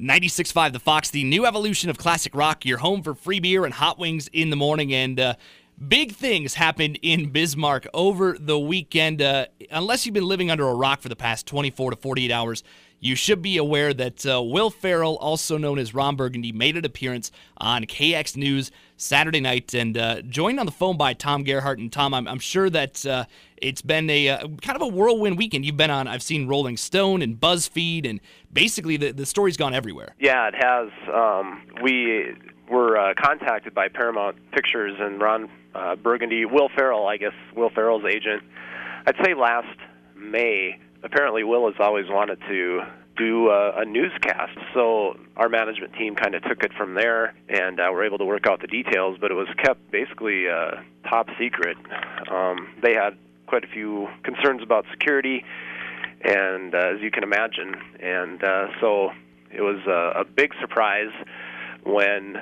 [0.00, 3.74] 96.5 The Fox, the new evolution of classic rock, your home for free beer and
[3.74, 4.94] hot wings in the morning.
[4.94, 5.34] And uh,
[5.88, 9.20] big things happened in Bismarck over the weekend.
[9.20, 12.62] Uh, unless you've been living under a rock for the past 24 to 48 hours,
[13.00, 16.84] you should be aware that uh, Will Ferrell, also known as Ron Burgundy, made an
[16.84, 21.78] appearance on KX News Saturday night and uh, joined on the phone by Tom Gerhardt.
[21.78, 23.24] And Tom, I'm, I'm sure that uh,
[23.56, 25.64] it's been a uh, kind of a whirlwind weekend.
[25.64, 28.20] You've been on, I've seen Rolling Stone and BuzzFeed, and
[28.52, 30.14] basically the, the story's gone everywhere.
[30.18, 30.88] Yeah, it has.
[31.12, 32.34] Um, we
[32.68, 37.70] were uh, contacted by Paramount Pictures and Ron uh, Burgundy, Will Ferrell, I guess, Will
[37.70, 38.42] Ferrell's agent.
[39.06, 39.78] I'd say last
[40.16, 42.82] May apparently Will has always wanted to
[43.16, 44.56] do a, a newscast.
[44.72, 48.24] So our management team kind of took it from there, and uh, were able to
[48.24, 49.18] work out the details.
[49.20, 51.76] But it was kept basically uh, top secret.
[52.30, 53.16] Um, they had
[53.46, 55.44] quite a few concerns about security,
[56.22, 59.10] and uh, as you can imagine, and uh, so
[59.50, 61.12] it was a, a big surprise
[61.84, 62.36] when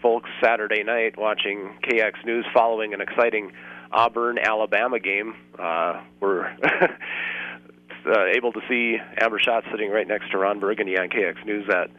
[0.00, 3.52] folks Saturday night watching KX News following an exciting
[3.90, 6.54] Auburn Alabama game uh, were
[8.06, 11.68] uh, able to see Amber Schatz sitting right next to Ron Burgundy on KX News
[11.68, 11.90] at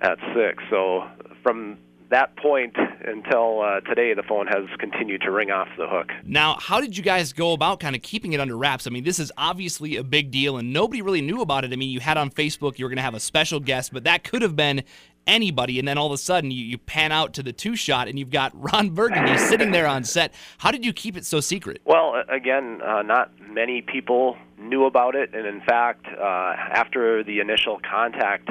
[0.00, 0.62] at six.
[0.70, 1.04] So
[1.42, 1.78] from
[2.10, 6.10] that point until uh, today, the phone has continued to ring off the hook.
[6.24, 8.86] Now, how did you guys go about kind of keeping it under wraps?
[8.86, 11.72] I mean, this is obviously a big deal, and nobody really knew about it.
[11.72, 14.04] I mean, you had on Facebook you were going to have a special guest, but
[14.04, 14.84] that could have been
[15.26, 18.08] anybody, and then all of a sudden you, you pan out to the two shot,
[18.08, 20.34] and you've got Ron Burgundy sitting there on set.
[20.58, 21.80] How did you keep it so secret?
[21.84, 27.40] Well, again, uh, not many people knew about it, and in fact, uh, after the
[27.40, 28.50] initial contact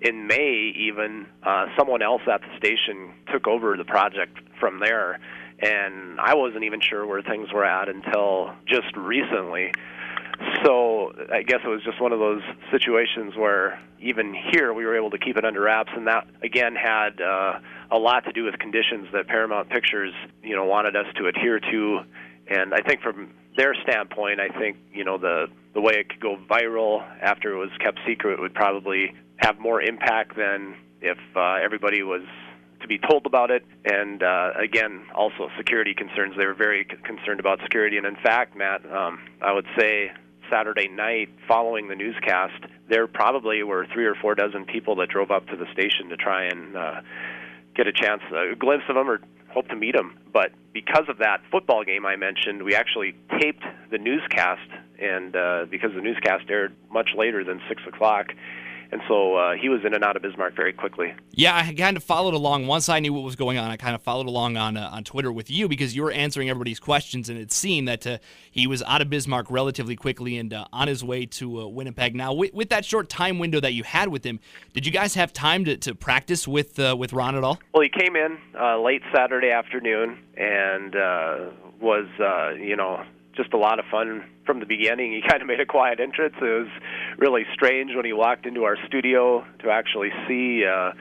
[0.00, 5.20] in May, even uh, someone else at the station took over the project from there,
[5.60, 9.72] and I wasn't even sure where things were at until just recently.
[10.64, 14.96] So I guess it was just one of those situations where even here we were
[14.96, 17.58] able to keep it under wraps, and that again had uh,
[17.90, 21.60] a lot to do with conditions that Paramount Pictures, you know, wanted us to adhere
[21.60, 22.00] to.
[22.48, 26.20] And I think from their standpoint, I think you know the the way it could
[26.20, 31.54] go viral after it was kept secret would probably have more impact than if uh,
[31.54, 32.22] everybody was
[32.80, 33.64] to be told about it.
[33.84, 36.34] And uh, again, also security concerns.
[36.36, 37.96] They were very c- concerned about security.
[37.96, 40.12] And in fact, Matt, um, I would say
[40.50, 45.30] Saturday night following the newscast, there probably were three or four dozen people that drove
[45.30, 47.00] up to the station to try and uh,
[47.74, 49.20] get a chance, a glimpse of them, or
[49.50, 50.18] hope to meet them.
[50.32, 54.68] But because of that football game I mentioned, we actually taped the newscast,
[55.00, 58.32] and uh, because the newscast aired much later than six o'clock
[58.92, 61.14] and so uh, he was in and out of Bismarck very quickly.
[61.32, 62.66] Yeah, I kind of followed along.
[62.66, 65.04] Once I knew what was going on, I kind of followed along on uh, on
[65.04, 68.18] Twitter with you because you were answering everybody's questions, and it seemed that uh,
[68.50, 72.16] he was out of Bismarck relatively quickly and uh, on his way to uh, Winnipeg.
[72.16, 74.40] Now, with, with, that short time window that you had with him,
[74.74, 77.60] did you guys have time to, to practice with uh, with Ron at all?
[77.72, 78.38] Well, he came in
[78.82, 80.94] late Saturday afternoon and
[81.80, 82.06] was
[82.60, 83.04] you know
[83.36, 85.12] just a lot of fun from the beginning.
[85.20, 86.34] He kind of made a quiet entrance.
[86.40, 86.68] It was
[87.18, 90.92] really strange when he walked into our studio to actually see uh,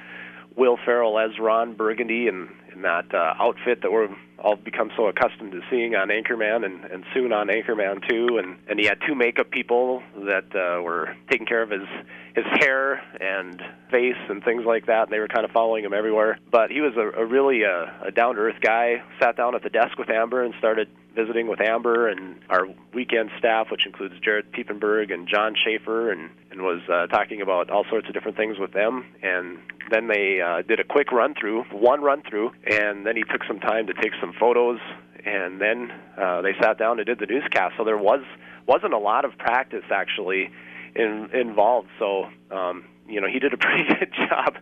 [0.55, 4.07] Will Ferrell as Ron Burgundy and in that uh, outfit that we're
[4.41, 8.37] all become so accustomed to seeing on Anchorman and, and soon on Anchorman 2.
[8.37, 11.87] And, and he had two makeup people that uh, were taking care of his,
[12.35, 15.03] his hair and face and things like that.
[15.03, 16.39] And they were kind of following him everywhere.
[16.49, 19.63] But he was a, a really uh, a, down to earth guy, sat down at
[19.63, 24.15] the desk with Amber and started visiting with Amber and our weekend staff, which includes
[24.23, 26.29] Jared Piepenburg and John Schaefer, and,
[26.59, 29.05] and was uh, talking about all sorts of different things with them.
[29.23, 29.59] And
[29.89, 33.43] then they uh, did a quick run through, one run through, and then he took
[33.47, 34.79] some time to take some photos,
[35.25, 37.75] and then uh, they sat down and did the newscast.
[37.77, 38.21] So there was
[38.67, 40.51] wasn't a lot of practice actually
[40.95, 41.87] in, involved.
[41.97, 44.55] So um, you know he did a pretty good job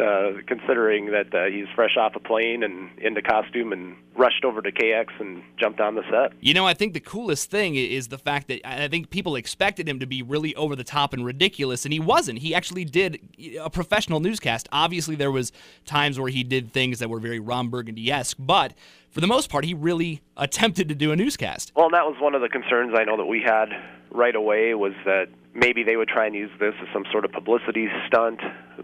[0.00, 4.60] uh, considering that uh, he's fresh off a plane and into costume and rushed over
[4.60, 6.32] to KX and jumped on the set.
[6.40, 9.88] You know, I think the coolest thing is the fact that I think people expected
[9.88, 12.40] him to be really over the top and ridiculous, and he wasn't.
[12.40, 13.20] He actually did
[13.60, 14.68] a professional newscast.
[14.72, 15.52] Obviously, there was
[15.84, 18.74] times where he did things that were very Ron Burgundy esque, but
[19.10, 21.70] for the most part, he really attempted to do a newscast.
[21.76, 23.68] Well, that was one of the concerns I know that we had
[24.10, 27.32] right away was that maybe they would try and use this as some sort of
[27.32, 28.40] publicity stunt,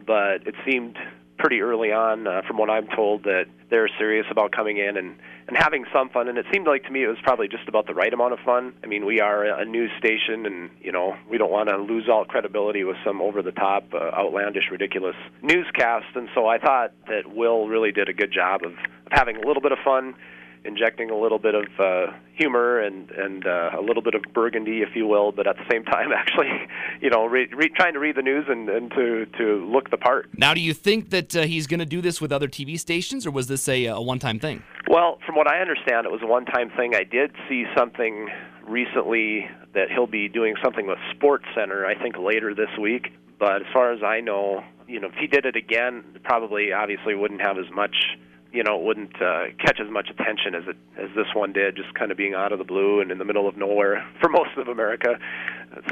[0.07, 0.97] but it seemed
[1.39, 5.17] pretty early on, uh, from what I'm told, that they're serious about coming in and
[5.49, 6.29] and having some fun.
[6.29, 8.39] And it seemed like to me it was probably just about the right amount of
[8.41, 8.73] fun.
[8.85, 12.09] I mean, we are a news station, and you know we don't want to lose
[12.09, 16.15] all credibility with some over the top, uh, outlandish, ridiculous newscast.
[16.15, 19.47] And so I thought that Will really did a good job of, of having a
[19.47, 20.15] little bit of fun
[20.65, 24.83] injecting a little bit of uh, humor and and uh, a little bit of burgundy,
[24.83, 26.49] if you will, but at the same time, actually,
[27.01, 29.97] you know, re- re- trying to read the news and, and to to look the
[29.97, 30.29] part.
[30.37, 33.27] Now, do you think that uh, he's going to do this with other TV stations,
[33.27, 34.62] or was this a, a one-time thing?
[34.89, 36.95] Well, from what I understand, it was a one-time thing.
[36.95, 38.29] I did see something
[38.67, 41.87] recently that he'll be doing something with Sports Center.
[41.87, 43.12] I think later this week.
[43.39, 47.15] But as far as I know, you know, if he did it again, probably obviously
[47.15, 47.97] wouldn't have as much
[48.52, 51.76] you know, it wouldn't uh, catch as much attention as it as this one did,
[51.76, 54.29] just kind of being out of the blue and in the middle of nowhere for
[54.29, 55.19] most of America.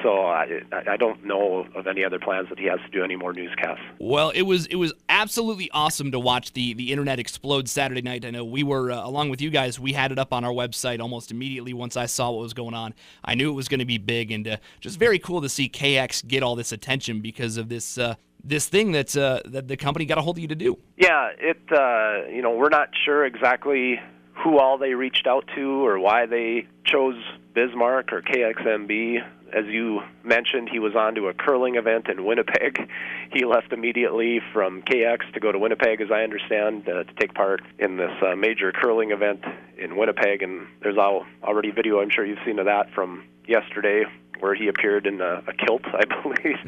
[0.02, 3.16] So I I don't know of any other plans that he has to do any
[3.16, 3.82] more newscasts.
[4.00, 8.24] Well, it was it was absolutely awesome to watch the the internet explode Saturday night.
[8.24, 9.78] I know we were uh, along with you guys.
[9.78, 12.74] We had it up on our website almost immediately once I saw what was going
[12.74, 12.94] on.
[13.24, 15.68] I knew it was going to be big and uh, just very cool to see
[15.68, 19.76] KX get all this attention because of this uh, this thing that's uh, that the
[19.76, 20.78] company got a hold of you to do.
[20.96, 24.00] Yeah, it uh, you know we're not sure exactly
[24.42, 27.16] who all they reached out to or why they chose
[27.54, 29.18] Bismarck or KXMB.
[29.52, 32.88] As you mentioned, he was on to a curling event in Winnipeg.
[33.30, 37.34] He left immediately from KX to go to Winnipeg, as I understand, uh, to take
[37.34, 39.44] part in this uh, major curling event
[39.76, 40.42] in Winnipeg.
[40.42, 44.04] And there's all, already video, I'm sure you've seen of that from yesterday,
[44.40, 46.58] where he appeared in a, a kilt, I believe.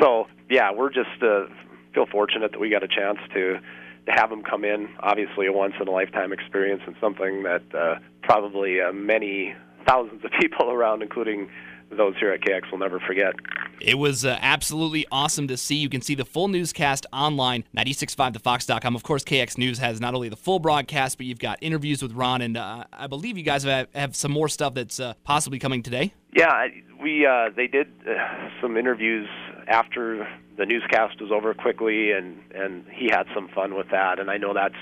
[0.00, 1.46] so yeah, we're just uh,
[1.94, 3.60] feel fortunate that we got a chance to
[4.06, 4.88] to have him come in.
[5.00, 9.54] Obviously, a once in a lifetime experience and something that uh, probably uh, many
[9.86, 11.48] thousands of people around, including
[11.96, 13.34] those here at KX will never forget.
[13.80, 15.76] It was uh, absolutely awesome to see.
[15.76, 18.94] You can see the full newscast online, 965thefox.com.
[18.94, 22.12] Of course, KX News has not only the full broadcast, but you've got interviews with
[22.12, 25.58] Ron, and uh, I believe you guys have, have some more stuff that's uh, possibly
[25.58, 26.14] coming today.
[26.34, 26.68] Yeah,
[27.02, 29.28] we uh, they did uh, some interviews
[29.68, 34.18] after the newscast was over quickly, and and he had some fun with that.
[34.18, 34.74] And I know that's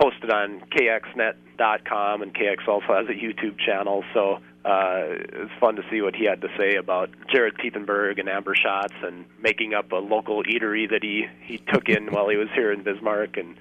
[0.00, 4.04] posted on kxnet.com, and KX also has a YouTube channel.
[4.12, 4.38] So
[4.68, 8.54] uh, it's fun to see what he had to say about Jared Piefenberg and Amber
[8.54, 12.48] Schatz and making up a local eatery that he he took in while he was
[12.54, 13.56] here in Bismarck, and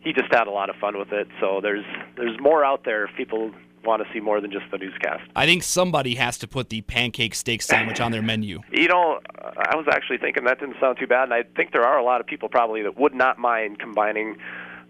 [0.00, 1.28] he just had a lot of fun with it.
[1.40, 1.84] So there's
[2.16, 3.52] there's more out there if people
[3.84, 5.22] want to see more than just the newscast.
[5.36, 8.60] I think somebody has to put the pancake steak sandwich on their menu.
[8.72, 11.84] You know, I was actually thinking that didn't sound too bad, and I think there
[11.84, 14.38] are a lot of people probably that would not mind combining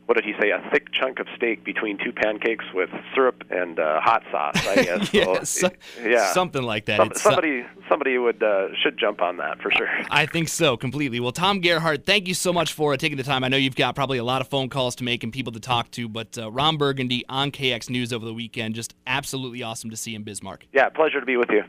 [0.07, 0.51] what did he say?
[0.51, 4.67] A thick chunk of steak between two pancakes with syrup and uh, hot sauce.
[4.67, 5.13] I guess.
[5.13, 5.71] yeah, so,
[6.03, 6.99] yeah, something like that.
[6.99, 9.89] Some, somebody, somebody would uh, should jump on that for sure.
[10.11, 11.19] I think so completely.
[11.19, 13.43] Well, Tom Gerhardt, thank you so much for uh, taking the time.
[13.43, 15.61] I know you've got probably a lot of phone calls to make and people to
[15.61, 19.91] talk to, but uh, Ron Burgundy on KX News over the weekend, just absolutely awesome
[19.91, 20.67] to see in Bismarck.
[20.73, 21.63] Yeah, pleasure to be with you.